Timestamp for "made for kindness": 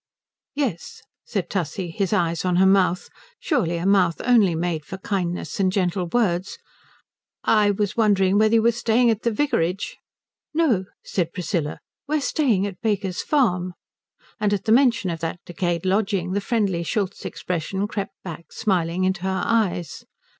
4.55-5.59